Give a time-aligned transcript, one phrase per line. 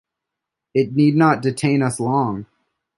[0.73, 2.47] It need not detain us long.